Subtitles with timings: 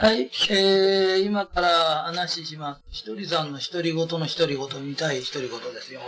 [0.00, 1.68] はい、えー、今から
[2.06, 2.80] 話します。
[2.88, 6.00] ひとりさんの独り言の独り言見たい独り言ですよ。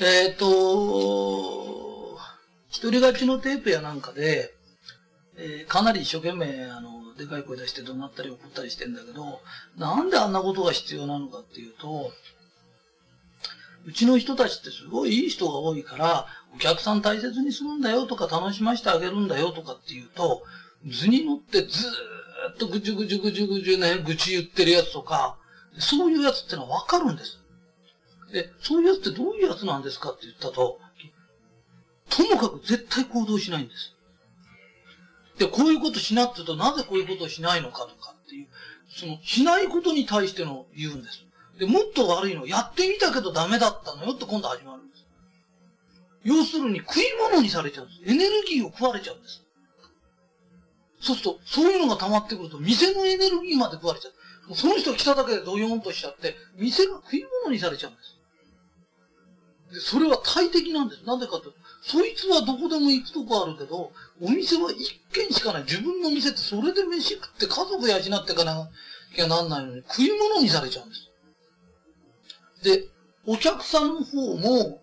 [0.00, 2.18] えっ、ー、と、
[2.70, 4.54] 一人勝ちのテープやなんかで、
[5.36, 9.42] えー、かなり一生懸命、あの、でかい声出して怒鳴ったり怒ったりしてんだけど、
[9.76, 12.10] なんであんなことが必要なのかっていうと、
[13.84, 20.42] うちの人たちってすごいいい人が多いから、お客さん大切にするんだよとか楽しませてあげるんだよとかっていうと、
[20.86, 25.38] 図に乗ってずーっとぐちゅぐちゅぐちゅぐちゅね、愚痴言ってるやつとか、
[25.78, 27.38] そういうやつってのはわかるんです。
[28.32, 30.80] で、そういうやつってどういうやつなんですかって言ったと、
[32.10, 33.94] ともかく絶対行動しないんです。
[35.38, 38.48] で、こういうことしなって言うと、なぜこういうことをしないのかとかっていう、
[38.88, 41.24] その、しないことに対しての言うんです。
[41.58, 45.04] で、もっと悪いの、やってみたけどダメだったのよって今度始まるんです。
[46.24, 48.10] 要するに食い物にされちゃうんです。
[48.10, 49.42] エネルギーを食われちゃうんです。
[51.02, 54.08] そうすると、そういうのが溜まってくると、店のエネルギーまで食われちゃ
[54.46, 54.48] う。
[54.48, 58.16] もうその人来ただけでドヨーンとしちゃって、店が食い物にされちゃうんです。
[59.74, 61.04] で、それは大敵なんです。
[61.04, 65.62] なんでかというと、そいつはどこでも行くとこあるけど、お店は一軒しかない。
[65.64, 68.70] 自分の店ってそれで飯食って家族養ってかな
[69.16, 71.10] きゃなんないのに、食い物にされちゃうんです。
[72.62, 72.88] で、
[73.26, 74.80] お客さんの方も、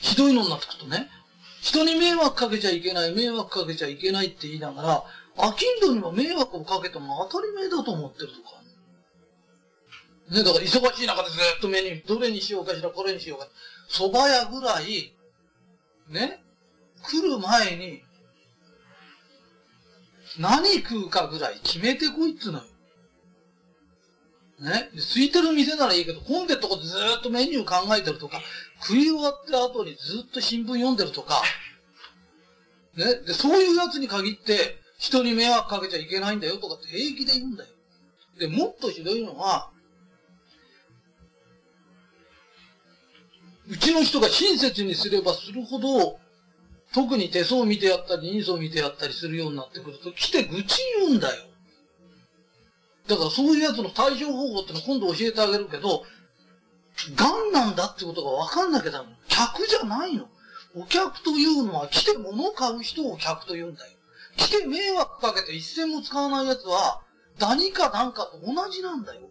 [0.00, 1.10] ひどいのになってくるとね、
[1.62, 5.04] 人に迷惑かけちゃいけない、迷惑かけちゃいけないって言いながら、
[5.38, 8.60] アキンドにも迷惑をかけても当たり前だと思ってるとか。
[10.28, 13.46] ね、だから忙しい中でずっとメニュー、どれにしようかしら、これにしようか。
[13.88, 15.14] 蕎麦屋ぐらい、
[16.08, 16.42] ね、
[17.04, 18.02] 来る前に、
[20.40, 22.64] 何食うかぐらい決めてこいっつうのよ。
[24.62, 24.90] ね。
[24.94, 28.40] 空いてる店ならいいけど、混んでるとこでずっとメニュー考えてるとか、
[28.80, 31.42] 食い終わった後にずっと新聞読んでるとか、
[32.96, 33.04] ね。
[33.26, 37.70] で、そういうやつに限って、人に迷惑かけちゃいけないんだよとかって平気で言うんだよ。
[38.38, 39.70] で、もっとひどいのは、
[43.68, 46.20] うちの人が親切にすればするほど、
[46.94, 51.51] 特に手相を見てやったり、人相を見てやったりするようになってくると、来て愚痴言うんだよ。
[53.08, 56.04] だからそういうやつの対処方法っての今度教えてあげるけど、
[57.16, 59.08] 癌なんだってことが分かんなきゃダメ。
[59.28, 60.28] 客じゃないの。
[60.74, 63.92] お客というのは来て物を買う人を客と言うんだよ。
[64.36, 67.02] 来て迷惑かけて一銭も使わないやつは、
[67.38, 69.28] 何か何かと同じなんだよ。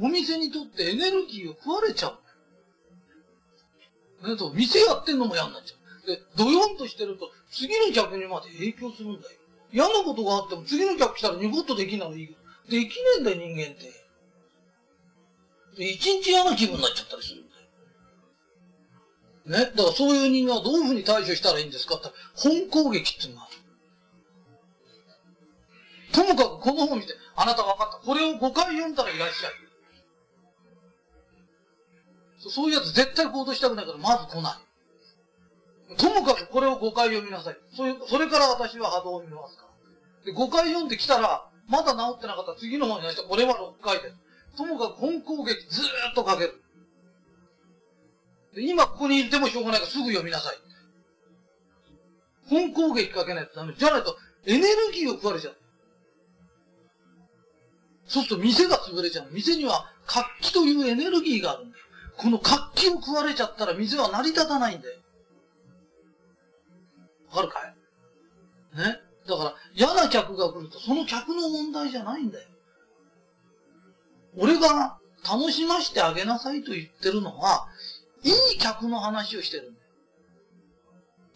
[0.00, 2.16] お店にとってエネルギーを食われちゃ
[4.22, 4.28] う。
[4.28, 6.06] ねと、店やってんのも嫌になっちゃう。
[6.06, 9.37] で、ドヨンとしてると、次の客にまで影響するんだよ。
[9.72, 12.36] 嫌なことがあっても次の客来たらニコッとできないいい。
[12.70, 13.92] できねえんだよ、人間って。
[15.82, 17.54] 一日嫌な気分になっちゃったりするんだ
[19.60, 19.64] よ。
[19.66, 19.72] ね？
[19.76, 23.56] だからそういう人間はどういうふうに対処したらいいんですかって本攻撃っていうのがある。
[26.12, 28.06] ともかくこの本見て、あなた分かった。
[28.06, 29.52] これを5回読んだらいらっしゃい。
[32.50, 34.67] そういうやつ絶対行動したくないからまず来ない。
[35.98, 37.56] ともかくこれを5回読みなさい。
[37.76, 39.64] それそれから私は波動を見ますか
[40.24, 40.32] ら。
[40.32, 44.16] で、5回読んできたら、まだ治ってなかったら次の本になしたこれは6回です。
[44.56, 46.62] ともかく本攻撃ずーっとかける。
[48.54, 50.56] で今ここにいてもしょうがないからすぐ読みなさい。
[52.48, 53.74] 本攻撃かけないとダメ。
[53.76, 54.16] じゃないと
[54.46, 55.56] エネルギーを食われちゃう。
[58.06, 59.28] そうすると店が潰れちゃう。
[59.32, 61.84] 店には活気というエネルギーがあるんだよ。
[62.16, 64.97] この活気を食われちゃったら店は成り立たないんだよ。
[67.30, 68.78] わかるかい？
[68.78, 69.00] ね？
[69.28, 72.48] だから嫌な客が来るとその客の問題じゃないんだよ。
[74.36, 77.66] 俺が楽しましてあげなさいと言ってるのは、
[78.22, 79.86] いい客の話をしてるんだよ。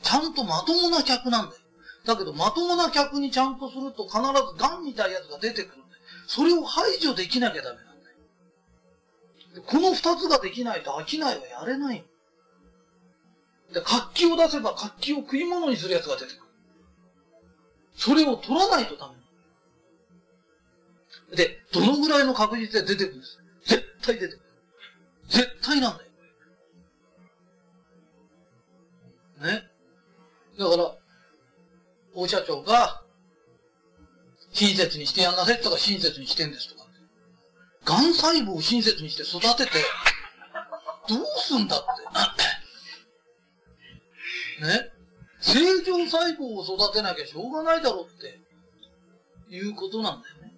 [0.02, 1.60] ちゃんとまともな客なんだよ。
[2.06, 4.22] だけど、まともな客にちゃんとすると必ず
[4.56, 6.02] ガンみたいなやつが出てくるんだよ。
[6.26, 7.92] それを排除できなきゃダメなんだ
[9.56, 9.62] よ。
[9.66, 12.04] この二つができないと飽きないはやれない。
[13.72, 16.42] で、活気を出せば活気を食い物にするやつが出てくる。
[17.96, 19.10] それを取らないとダ
[21.30, 21.36] メ。
[21.36, 23.38] で、どのぐらいの確率で出てくるんです？
[23.64, 24.42] 絶対出てくる。
[25.28, 26.10] 絶対なんだよ。
[29.54, 29.70] ね？
[30.58, 30.94] だから、
[32.14, 33.02] 大社長が、
[34.52, 36.86] 親切にしてやんなせとか親切にしてんですとか。
[37.86, 39.70] 癌細胞を親切にして育てて、
[41.08, 41.86] どうすんだって。
[44.62, 44.90] ね。
[45.40, 48.40] 正常細胞を育てなきゃしょうがないだろうって、
[49.54, 50.54] いうことなんだよね。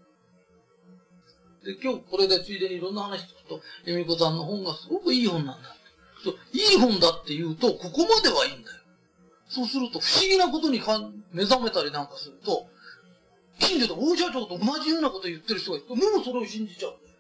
[1.64, 5.74] で、今日これでついでにいろんな話聞くと、由美子さんの本がすごくいい本なんだ。
[6.52, 8.76] いい本だって言うと、ここまではいいんだよ。
[9.48, 10.98] そうすると、不思議なことにか
[11.32, 12.66] 目覚めたりなんかすると、
[13.58, 17.14] 近所で大社長と同じようなこと言ってる人がいると、もうそれを信じちゃうんだよ。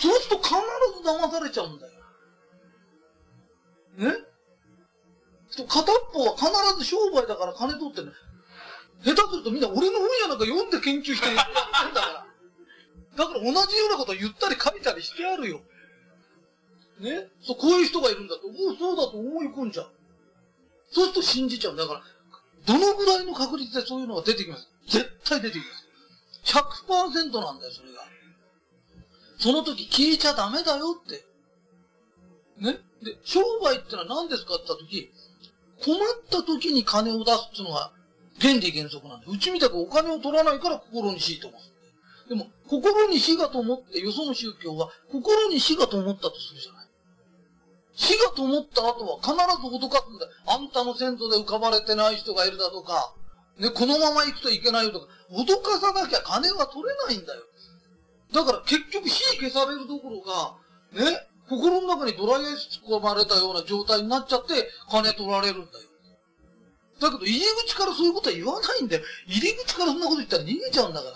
[0.00, 0.54] そうすると必
[1.02, 1.92] ず騙されちゃうんだよ。
[3.96, 4.24] ね？
[5.62, 8.10] 片っぽは必ず商売だから金取ってね。
[9.04, 12.26] 下手するとみんな俺の本屋なんか読んで研究してやってんだから。
[13.16, 15.60] だから同じようなこと言ったり書いたりしてあるよ。
[16.98, 17.28] ね？
[17.42, 19.90] そう、こういう人がいるんだと、もうそうだと思い込んじゃう。
[20.90, 21.76] そうすると信じちゃう。
[21.76, 22.02] だから、
[22.66, 24.68] どのぐらいの確率でそういうのが出てきます？
[24.88, 26.56] 絶対出てきます。
[26.56, 28.04] 100%なんだよ、それが。
[29.38, 31.24] その時聞いちゃダメだよって。
[32.58, 32.78] ね？
[33.02, 35.12] で、商売ってのは何ですかって言った時、
[35.84, 35.98] 困っ
[36.30, 37.92] た時に金を出すっていうのが
[38.40, 42.28] 原理原則なんで、うちみたくお金を取らないから心に死と思う。
[42.28, 46.86] でも、心に死がと思って、よその宗教は、心に死がと思ったとするじゃない。
[47.94, 50.26] 死がと思った後は必ず脅かすんだ。
[50.46, 53.14] あんたの先祖で浮かばれてない人がいるだとか、
[53.58, 57.42] ね、このまま行くといけないよとか、脅かさなきゃ金は取れないんだよ。
[58.32, 60.56] だから結局火消されるどころか、
[60.92, 61.04] ね、
[61.48, 65.84] 心の中にドライアイス突っ込まれたような状態になっちゃって、金取られるんだよ。
[67.00, 69.02] だけど入り口からそういうことは言わないんだよ。
[69.26, 71.10] 入り口からそんなこと言ったら逃げちゃうんだか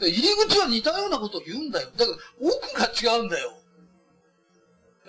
[0.00, 0.08] ら。
[0.08, 1.88] 入り口は似たようなことを言うんだよ。
[1.96, 3.52] だけど奥が違うんだよ。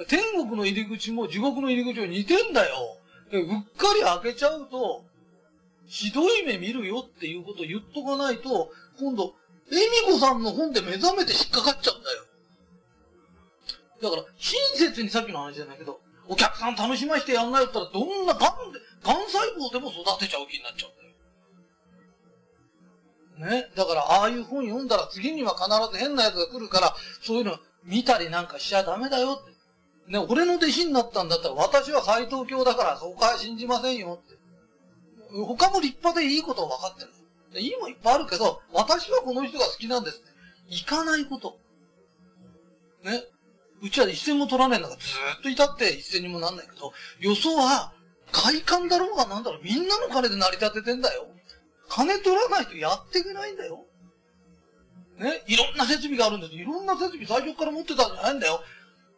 [0.08, 2.98] 天国の入り口も地獄の入り口も似てんだよ。
[3.32, 3.42] うっ
[3.78, 5.04] かり開けちゃうと、
[5.88, 9.36] ひどい目見るよっていうことを言っとかないと、今度、
[9.72, 9.76] 恵
[10.08, 12.24] 美子さんの本で目覚めて引っかかっちゃうんだよ。
[14.02, 20.96] だから、親切にさっきの話じゃないけど、お客さん楽しましてやんないったら、どんなガンで、ガン細胞でも育てちゃう気になっちゃうん
[23.40, 23.62] だよ。
[23.62, 23.72] ね。
[23.76, 29.56] だから、ああいう本読んだら次には必ず変な奴が来るから、そういうの見たりなんかしちゃダメだよって。
[30.12, 34.38] ね、俺の弟子になったんだったら、私は斎藤教だから、そこは信じませんよって。
[35.32, 37.12] 他も立派でいいことは分かってる。
[37.62, 40.22] いいもいっぱいあるけど、私はこの人が好きなんです。
[40.68, 41.58] 行かないこと。
[43.04, 43.24] ね。
[43.86, 45.08] うちは一銭も取らないんだからず
[45.40, 47.94] っといたって一銭にもなんないけど、よそは、
[48.32, 51.28] 快感だろうがなんだろう、みんなの金で成り立ててんだよ。
[51.88, 53.86] 金取らないとやっていけないんだよ。
[55.20, 58.60] ね、いろんな設備があるんですいろんな設備最初から持ってたんじゃないんだよ。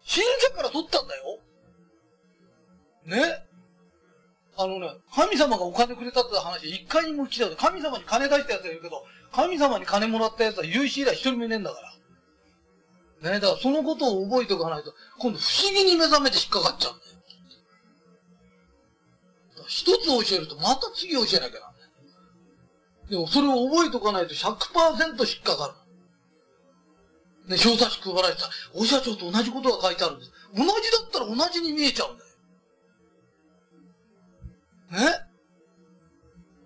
[0.04, 1.40] 信者から取ったんだよ。
[3.06, 3.44] ね？
[4.58, 11.94] あのね、神様がお金くれたって話、一回にも聞いた神様に金出したやつがいるけど、神様に金もらったやつは有志以来一人もいねえんだから。
[13.22, 17.12] ね、だからそのことを覚えておかないと、今度不思議に目覚めて引っかかっちゃうんだよ。
[19.68, 21.56] 一つ教えるとまた次教えなきゃなんだよ。
[23.10, 25.76] でもそれを覚えておかないと100%引っかか
[27.48, 27.50] る。
[27.50, 28.54] ね、小冊子配られてたら。
[28.76, 30.32] お社長と同じことが書いてあるんです。
[30.54, 30.74] 同じだ
[31.08, 32.30] ったら同じに見えちゃうんだよ。
[35.12, 35.20] ね？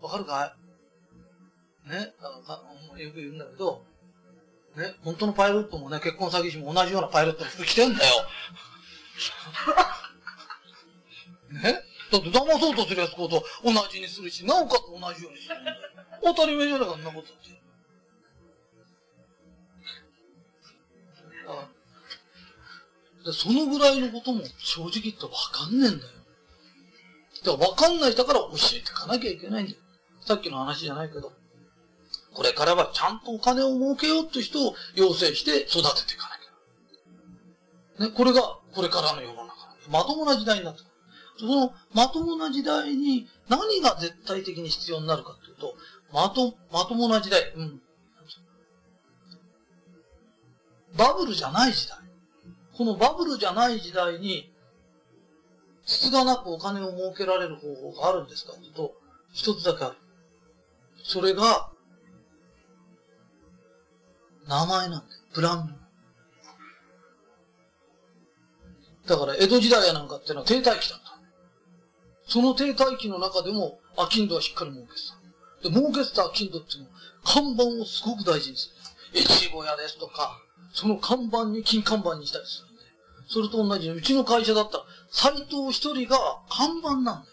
[0.01, 0.57] わかるか
[1.86, 1.89] い？
[1.89, 2.13] ね？
[2.19, 2.42] あ
[2.92, 3.86] のよく言うんだけど、
[4.76, 8.12] ね、本当のパイロットもね、結婚詐欺師も同じようなパイロットの服着てんだよ。
[11.64, 11.84] ね？
[12.12, 15.56] だって騙そうとするやつこと同じにするし、なおかつ同じようにする。
[16.24, 17.62] 当たり前じゃないか、そんなことって。
[23.26, 26.12] でそのぐらいのことも正直言ってわかんねえんだよ。
[27.44, 29.78] だからわかんない人から教えていかなきゃいけないんだよ。
[30.22, 31.32] さっきの話じゃないけど。
[32.34, 36.36] これからはちゃんとお金を儲けようって人を養成して育てていかな
[37.98, 38.06] きゃ。
[38.08, 38.42] ね、これが
[38.74, 39.54] これからの世の中。
[39.90, 40.92] まともな時代になってくる。
[41.40, 45.76] そのまともな時代に何が絶対的に必要になるかっていうと、
[46.14, 47.82] まと、まともな時代、うん。
[50.96, 51.98] バブルじゃない時代。
[52.78, 54.54] このバブルじゃない時代に、
[55.86, 58.94] 質がなくお金を儲けられる方法があるんですかというと、
[59.34, 59.96] 一つだけある。
[61.04, 61.71] それが、
[64.48, 65.21] 名前なんだよ。
[65.33, 65.67] ブラン
[69.07, 69.15] ド。
[69.15, 71.19] だから、江戸時代やなんかっていうのは停滞期だった。
[72.27, 75.00] その停滞期の中でも、アキンドはしっかり儲けて
[75.63, 75.69] た。
[75.69, 78.69] で、儲けてたアキンドっていうのは、看板をすごく大事にす
[79.13, 79.19] る。
[79.21, 80.39] 越後屋ですとか、
[80.74, 82.81] その看板に金看板にしたりするんで。
[83.27, 86.17] それと同じに、うちの会社だったら、斎藤一人が
[86.50, 87.25] 看板なんだよ。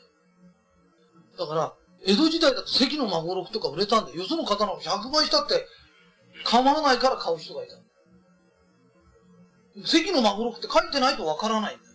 [1.39, 1.73] だから、
[2.05, 5.67] 江戸時代だと関の孫六とか売れたんで、よその方の100倍したって、
[6.49, 7.75] 構わないから買う人がいた。
[9.85, 11.91] 関の孫六って書いてないとわからないんだよ。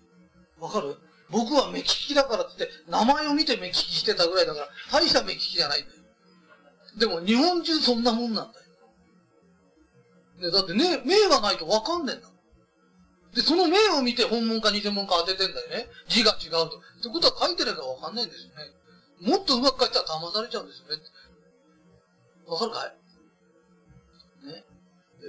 [0.60, 0.96] わかる？
[1.30, 6.00] 僕は目利きだからって、名前を見て目利きしてたぐらいだから、大した目利きじゃないんだよ。
[7.00, 8.66] でも日本中そんなもんなんだよ。
[10.40, 12.30] ね、だってね、目がないとわかんねえんだ。
[13.34, 15.88] で、その目を見て本物か偽物か当ててんだよね。
[16.08, 16.66] 字が違うと。
[16.68, 16.70] っ
[17.02, 19.32] てことは書いてればわかんないんですよね。
[19.32, 21.02] もっとうまく書いたら騙されちゃうんですよね。
[22.46, 23.03] わかるかい？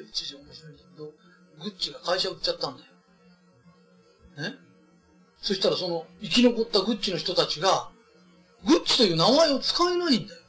[0.02, 1.04] 一時面白いんだけど、
[1.62, 4.50] グッチが会社売っちゃったんだよ。
[4.50, 4.56] ね？
[5.40, 7.90] そしたらその生き残ったグッチの人たちが、
[8.66, 10.40] グッチという名前を使えないんだよ。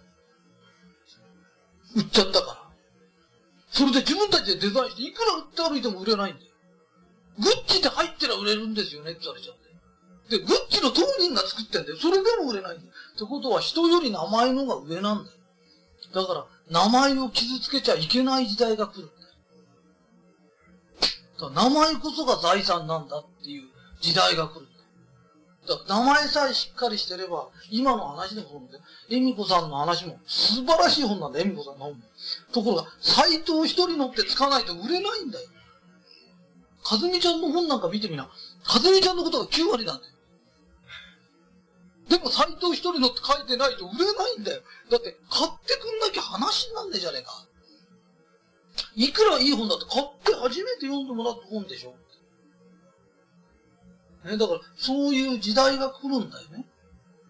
[1.97, 2.61] 売っちゃったから。
[3.71, 6.47] それで自分たちでデザインして、いくら売って歩いても売れないんだよ。
[7.39, 9.55] グッチって入ってたら売れるんですよねって言われちゃっ
[10.29, 10.39] て。
[10.39, 11.97] で、グッチの当人が作ってんだよ。
[11.97, 12.91] それでも売れないんだよ。
[13.15, 15.37] ってことは人より名前のが上なんだよ。
[16.13, 19.24] だから、名前を傷つけちゃいけない時代が来るんだよ。
[21.39, 23.63] 名前こそが財産なんだっていう
[23.99, 24.67] 時代が来る
[25.67, 25.75] だ。
[25.75, 28.83] から名前さえしっかりしてれば、今の話でもそうなんだよ。
[29.09, 31.99] 恵美子さんの話も素晴らしい本なんだ、恵美子さんの本も。
[32.53, 35.49] ところが、斎藤一人乗ってつかないと売れないんだよ。
[36.83, 38.29] かずみちゃんの本なんか見てみな。
[38.63, 40.13] かずみちゃんのことが9割なんだよ。
[42.09, 44.61] でも斎藤一人のって書いてないと売れないんだよ。
[44.91, 47.45] だって買ってくんなきゃ話なんねえじゃねえか。
[48.95, 51.95] いくらいい本だって買って初めて読んでもらった本でしょ？
[54.27, 56.65] ね、だからそういう時代が来るんだよね。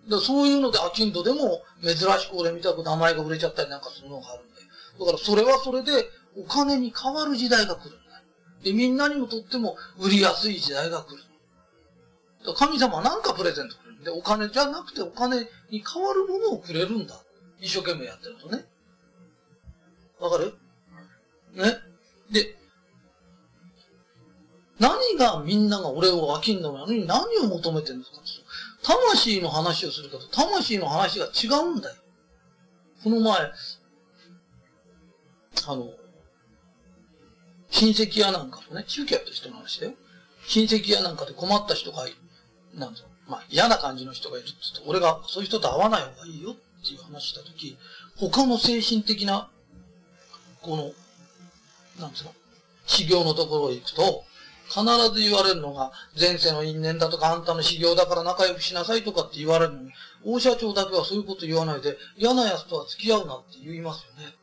[0.10, 4.68] だそういうので、アキンドでも珍しく俺みたく名前が売れちゃったりなんかするのがあるんだよ。
[5.00, 5.92] だからそれはそれで
[6.38, 8.02] お金に変わる時代が来るんだよ。
[8.64, 11.24] で、みんなにもとっても売りやすい時代が来る。
[12.56, 14.04] 神様は何かプレゼントくれるん。
[14.04, 17.16] で、お金じゃなくてお金に変わるものをくれるんだ。
[17.60, 18.64] 一生懸命やってるとね。
[20.20, 20.54] わかる？
[21.56, 21.78] ね。
[22.32, 22.56] で、
[24.80, 26.80] 何がみんなが俺を飽きんのな？
[26.82, 28.22] のに何を求めてるんですか
[28.84, 31.96] 魂の話をするけど、魂の話が違うんだよ。
[33.04, 33.40] この前、
[35.68, 35.90] あの、
[37.72, 39.94] 親戚やなんかとね、中継やった人の話だよ。
[40.48, 42.18] 親戚やなんかで困った人がいる。
[42.76, 43.32] なんだろう。
[43.32, 47.78] まあ嫌な感じの人がいるって言って、俺がそういう人と会わない方がいいよっていう話したとき、
[48.18, 49.50] 他の精神的な、
[50.62, 50.92] この、
[52.00, 52.34] なんつうの、
[52.86, 54.24] 修行のところへ行くと、
[54.68, 54.84] 必
[55.14, 59.92] ず言われるのが、前世の因縁だとか、あんたの修行だから仲良くしなさいとかって言われるのに、
[60.24, 64.36] 大社長だけはそういうこと言わないで、嫌な奴とは付き合うなって言いますよね。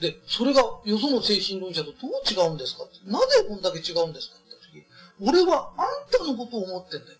[0.00, 4.84] で、それがよその精神論者とどう違うんですかなぜこんだけ違うんですかって時、
[5.20, 7.18] 俺はあんたのことを思ってんだよ。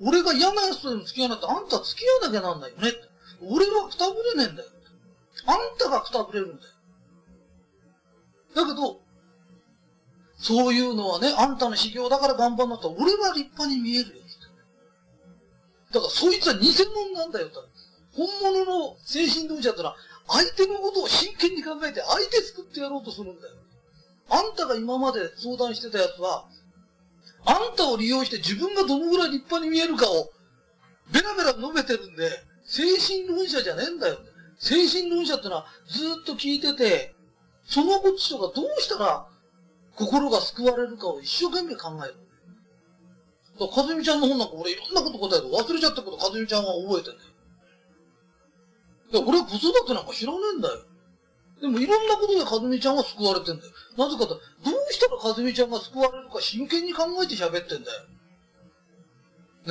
[0.00, 2.92] 俺が嫌な奴とでも付き合わないとあんた付き合わなきゃなんないよね。
[3.42, 4.68] 俺はくたぶれねえんだよ。
[5.46, 6.73] あんたがくたぶれるんだよ。
[8.54, 9.00] だけど、
[10.36, 14.14] そういうのはね、あんたの修行だから頑張んなったら、俺は立派に見えるよ。
[15.92, 17.48] だからそいつは偽物なんだよ。
[17.50, 17.64] と
[18.16, 19.96] 本物の精神論者ってのは、
[20.26, 23.54] 相手のことを真剣に考えて相手作ってやろうとするんだよ。
[24.30, 26.46] あんたが今まで相談してたやつは、
[27.46, 30.30] あんたを利用して自分がどのぐらい立派に見えるかを、
[31.12, 32.30] ベラベラ述べてるんで、
[32.64, 34.18] 精神論者じゃねえんだよ。
[34.58, 37.14] 精神論者ってのはずっと聞いてて、
[37.66, 39.26] そのこっちとかどうしたら
[39.96, 42.14] 心が救われるかを一生懸命考える。
[43.58, 47.24] だかずみちゃんの本なんか俺いろんなこと答えて忘れちゃったことかずみちゃんは覚えてんだ
[49.20, 49.24] よ。
[49.26, 50.74] 俺は子育てなんか知らねえんだよ。
[51.60, 53.70] でもいろんなことでかずみちゃんは救われてんだよ。
[53.96, 58.02] なぜかと、どうしたらかずみちゃんが救われるか真剣に考えて喋ってんだよ。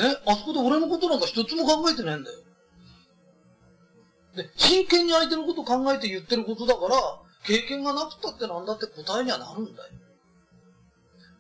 [0.10, 0.16] ね？
[0.26, 2.40] あそこで俺のことなんか一つも考えてねえんだよ。
[4.38, 6.96] で、真剣に相手のこと考えて言ってることだから、
[7.46, 9.90] 経験がなくったってなんだって答えにはなるんだよ。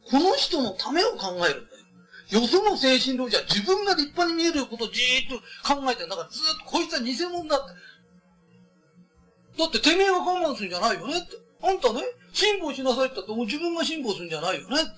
[0.09, 2.41] この人のためを考えるんだよ。
[2.41, 5.37] よその精神論者は自分が立派に見えることをじーっと
[5.75, 9.59] 考えてんだからずっとこいつは偽物だって。
[9.59, 11.37] だっててめえが我慢するんじゃないよねって。
[11.61, 12.01] あんたね、
[12.33, 14.91] 辛抱しなさいって言ったって自分が辛抱するんじゃないよねって。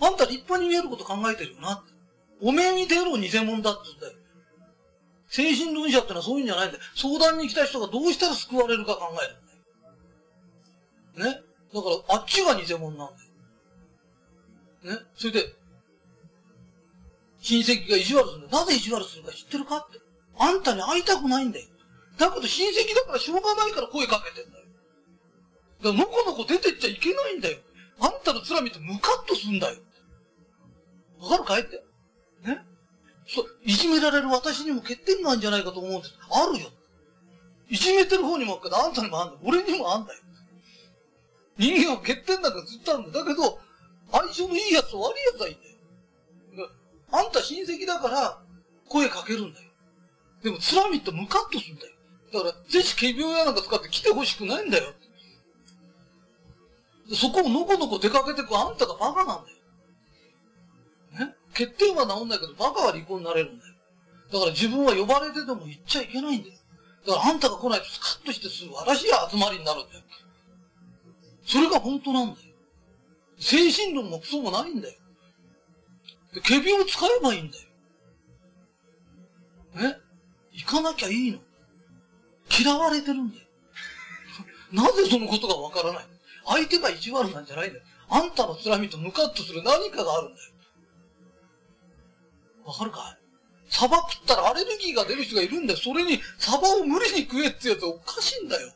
[0.00, 1.92] あんた立派に見えること考えてるよなって。
[2.40, 4.12] おめえ見てろ偽物だって言うんだよ。
[5.28, 6.82] 精神論者ってのはそういうんじゃないんだよ。
[6.94, 9.36] 相談に来た人がどうしたら救われるか考える。
[11.16, 11.24] ね。
[11.24, 14.98] だから、あっちが偽物なんだよ。
[14.98, 15.06] ね。
[15.16, 15.54] それで、
[17.40, 18.64] 親戚が意地悪するんだよ。
[18.64, 19.98] なぜ意地悪するか知ってるかって。
[20.38, 21.66] あんたに会いたくないんだよ。
[22.18, 24.64] だけど親戚だからしょうがないから声かけてんだよ。
[25.82, 27.58] だからのこのこ出てっちゃいけないんだよ。
[28.00, 29.78] あんたの面見てムカッとすんだよ。
[31.20, 31.82] わかるかいって。
[32.44, 32.64] ね
[33.26, 36.14] そう、いじめられる私にも欠点があるんじゃないかと思うんです。
[36.30, 36.68] あるよ。
[37.68, 39.38] いじめてる方にもあるけど、あんたにもあんだよ。
[39.44, 40.20] 俺にもあんだよ。
[41.58, 43.20] 人間は欠点なんかずっとあるんだ。
[43.20, 43.60] だけど、
[44.10, 45.60] 相性のいいやつと悪いやつはいいん
[46.56, 46.70] だよ。
[47.12, 48.38] あんた親戚だから、
[48.88, 49.70] 声かけるんだよ。
[50.42, 51.92] でも、つらみってムカッとするんだよ。
[52.32, 54.92] だから、ぜひ仮病やなんか使って来てほしくないんだよ。
[57.12, 59.50] そこをのこのこ出かけてくあんたがバカなんだ
[61.20, 61.26] よ。
[61.26, 61.34] ね？
[61.52, 63.74] 欠点は治んないけど、バカは離婚になれるんだよ。
[64.32, 66.54] だから自分は呼ばれてても行っちゃいけないんだよ。
[67.06, 70.02] だからあんたが来ないとスカッとして素晴らしい集まりになるんだよ。
[71.44, 72.36] それが本当なんだよ。
[73.38, 74.94] 精神論もクソもないんだよ。
[76.46, 77.64] 仮病を使えばいいんだよ。
[79.76, 80.00] え？
[80.52, 81.38] 行かなきゃいいの？
[82.48, 83.42] 嫌われてるんだよ。
[84.72, 86.04] なぜそのことがわからない？
[86.46, 87.84] 相手が意地悪なんじゃないんだよ。
[88.08, 90.50] あんたの辛みとムカッとする何かがあるんだよ。
[92.64, 93.24] わかるかい？
[93.68, 95.78] サバ食ったらアレルギーが出る人がいるんだよ。
[95.78, 98.72] それにサバを無理に食えってやつおかしいんだよ。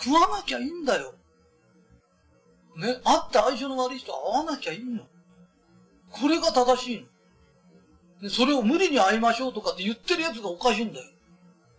[0.00, 1.14] 食わなきゃいいんだよ。
[2.76, 5.02] ね、会って相性の悪い人は会わなきゃいいの。
[6.10, 7.06] これが正しいの。
[8.22, 11.06] でそれを無理に会いましょうとかって言ってるやつがおかしいんだよ。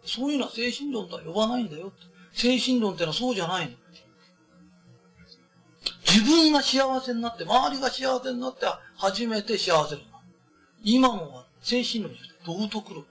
[0.05, 1.91] そういうのは精神論とは呼ばないんだよ。
[2.33, 3.75] 精神論ってのはそうじゃないの。
[6.05, 8.65] 自分が幸せになって、周りが幸せになって
[8.97, 10.25] 初めて幸せになる。
[10.83, 13.05] 今のは精神論じゃなくて道徳論。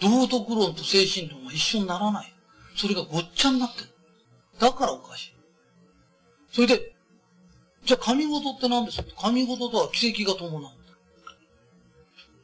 [0.00, 2.32] 道徳論と精神論は一緒にならない。
[2.76, 3.88] それがごっちゃになってる。
[4.58, 5.37] だからおかしい。
[6.50, 6.92] それで、
[7.84, 9.08] じゃあ神事って何ですか？
[9.22, 10.72] 神事とは奇跡が伴う。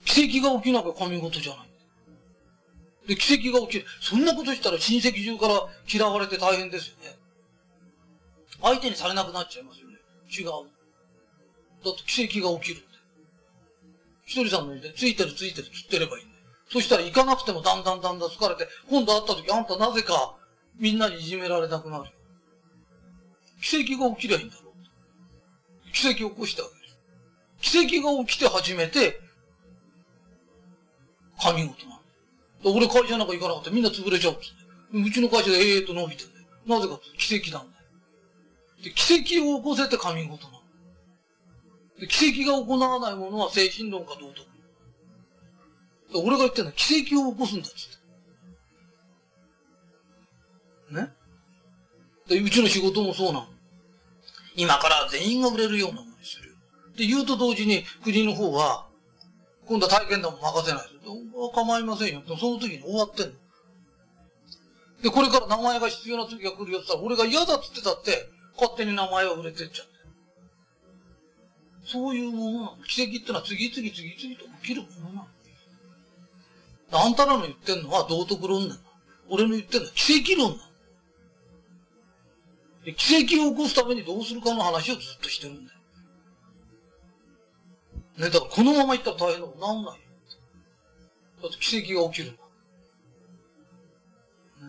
[0.05, 1.69] 奇跡が起きなきゃ神事じゃない。
[3.09, 3.87] で、奇跡が起きる。
[4.01, 7.17] そんなことしたら親戚中から嫌われて大変ですよね。
[8.63, 9.97] 相手にされなくなっちゃいますよね。
[10.31, 10.69] 違う。
[11.85, 12.89] だって奇跡が起きるんで。
[14.27, 16.41] ひとりさんので、ついてるついてるつってればいいんだよ。
[16.71, 20.37] そしたら行かなくてもだんだんだんだん疲れて、今度会った時あんたなぜか
[20.79, 22.05] みんなにいじめられなくなる。
[23.65, 24.75] 奇跡が起きりゃいいんだろ
[25.89, 25.93] う。
[25.93, 26.77] 奇跡を起こしてあげる。
[27.63, 29.19] 奇跡が起きて初めて、
[31.41, 31.99] 神事な
[32.63, 32.77] の。
[32.77, 34.43] 俺会社なんか行かなかったらみんな潰れちゃうっつっ
[34.93, 34.99] て。
[34.99, 36.47] うちの会社でええと伸びてんだよ。
[36.67, 37.85] なぜか奇跡なんだよ。
[38.85, 40.61] で、奇跡を起こせて神事なの。
[42.01, 44.31] で、奇跡が行わないものは精神論か道
[46.13, 46.27] 徳。
[46.27, 47.75] 俺が言ってんのは奇跡を起こすんだつっ
[50.91, 50.95] て。
[50.95, 51.09] ね？
[52.29, 53.54] で、うちの仕事もそうなの。
[54.57, 56.57] 今から全員が売れるようなものにする。
[56.97, 58.87] で、言うと同時に国の方は、
[59.67, 61.51] 今度は体験談も任せないと。
[61.51, 62.23] 構いませんよ。
[62.27, 63.33] その時に終わってんの。
[65.03, 69.95] で、これから名前が必要な時が来るよって言ったら、俺が嫌だって言ってたって、勝手に名前は売れてっちゃって。
[71.87, 72.77] そういうものなの。
[72.89, 75.29] 奇跡ってのは次々次々と起きるものなの。
[76.93, 78.81] あんたらの言ってんのは道徳論なの。
[79.29, 80.74] 俺の言ってんのは奇跡論なの。
[82.85, 85.79] で奇跡を起こすためにどうするかの話をずっとしてるんだよ。
[88.19, 90.01] ね、だからこのままいったら大変なことなんないよ。
[91.43, 92.43] だって奇跡が起きるんだ。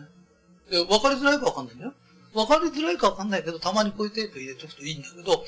[0.00, 1.94] ね、で、分かりづらいか分かんないんだよ。
[2.34, 5.44] 分かりづらいか分かんないけど、たまにこういうテープ入れとくといいんだけど、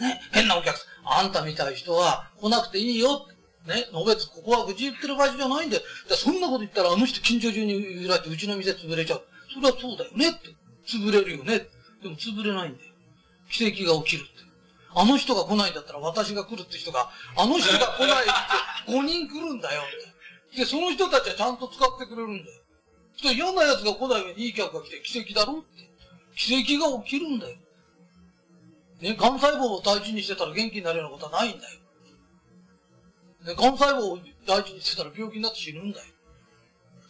[0.00, 3.26] ね、変なお客さん、あんたみたい人は来なくていいよ。
[3.66, 5.82] ね、のべつ、ここは愚痴言ってる場所じゃないんだよ。
[6.10, 9.22] そんなこと言ったらあの人近所中に揺られてうちの店潰れちゃう。
[9.52, 10.54] それはそうだよねって。
[10.88, 11.66] 潰れるよね。
[12.02, 12.92] でも潰れないんだよ。
[13.50, 14.30] 奇跡が起きるって。
[14.94, 18.24] あの人が来ないんだったら私が来るって人が、あの人が来ないっ
[18.86, 20.60] て5人来るんだよって。
[20.60, 22.60] で、その人たちはちゃんと使ってくれるんだよ。
[23.20, 25.88] そ嫌な奴が来ない上にいい客が来て奇跡だろって。
[26.36, 27.56] 奇跡が起きるんだよ。
[29.00, 31.78] ね、癌細胞を大事にしてたら元気になるようなことはないんだよ。
[33.46, 36.06] ね、癌細胞を大事にしてたら病気になって死ぬんだよ。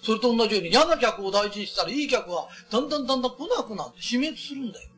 [0.02, 4.88] それと同じように嫌な客を大事にしたらいい客はだんだんだんだん来なくなって死滅するんだよ。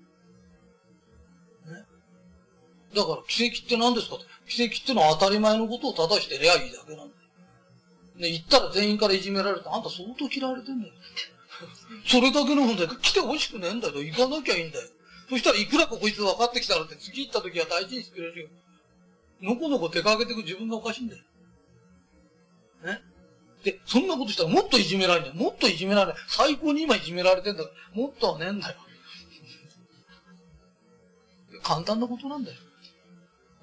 [1.66, 1.84] ね。
[2.94, 7.20] だから奇跡って何ですか奇跡ってのは当たり前のことを正してりゃいいだけなんだよ。
[8.16, 10.92] ね、行ったら全員からいじめられて、あんた相当嫌われてんだよ。
[12.06, 14.02] それだけの問題来てほしくねえんだよ。
[14.02, 14.88] 行かなきゃいいんだよ。
[15.30, 18.48] そしたらいくらかこいつ分かってきたらって次行った時は大事にしてくれるよ。
[19.42, 21.22] のこのこ出かけてく自分がおかしいんだよ。
[22.84, 23.00] ね。
[23.64, 25.44] で、そんなことしたらもっといじめられるんだよ。
[25.44, 26.18] もっといじめられる。
[26.28, 28.76] 最高に今いじめられてんだから、もっとはねえんだよ。
[31.62, 32.56] 簡単なことなんだよ。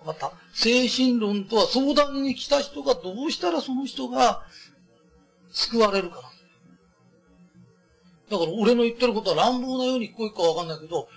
[0.06, 0.38] わかった？
[0.54, 4.44] 精神論とは相談に来た人がどうしたらその人が
[5.52, 6.22] 救われるかな。
[8.30, 11.08] だから俺の言ってることは乱暴なように聞こえるかわかんないけど、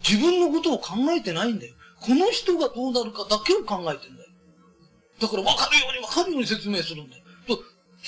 [0.00, 1.74] 自分のことを考えてないんだよ。
[2.00, 4.30] この人がどうなるかだけを考えてんだよ。
[5.20, 7.22] だから分かるように分かるように説明するんだよ。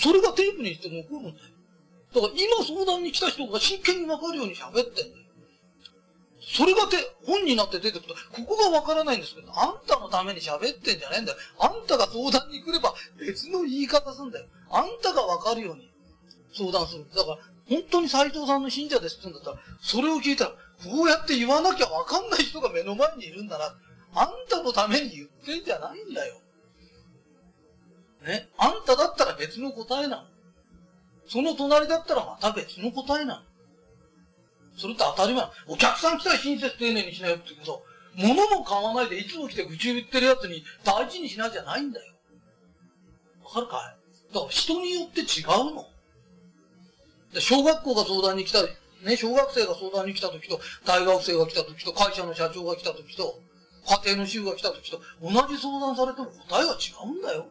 [0.03, 1.47] それがテープにして残るんだよ。
[2.15, 5.21] だから今相談に来た人が真剣に分かるように喋ってんだよ。
[6.41, 11.39] それがて本になって出てくると、ここが分からないんですけど、あんたのために喋ってんじゃねえんだよ。
[11.61, 14.47] あんたが相談に来れば別の言い方すんだよ。
[14.71, 15.91] あんたが分かるように
[16.53, 17.05] 相談する。
[17.15, 23.77] だから、本当に斎藤さんの信者ですって言うんだったら、それを聞いたら、こうやって言わなきゃ分かんない人が目の前にいるんだな。
[24.15, 26.35] あんたのために言ってんじゃないんだよ。
[28.27, 28.49] ね。
[28.59, 30.25] あんただったら別の答えなの？
[31.27, 33.43] その隣だったらまた別の答えなの？
[34.77, 35.51] それって当たり前の。
[35.69, 37.83] お客さん来たら親切丁寧にしなよって言うけど、
[38.17, 42.13] 物も買わないでいつも来て愚痴言ってるやつに大事にしなきゃないんだよ。
[43.45, 43.97] わかるか
[44.31, 44.35] い？
[44.35, 45.87] だから人によって違うの。
[47.35, 53.39] で小学校が相談に来た、ね、小学生が相談に来た時と、大学生が来た時と、会社の社長が来た時と、
[54.05, 57.47] 家庭の主婦が来た時と、同じ相談されても答えは違うんだよ。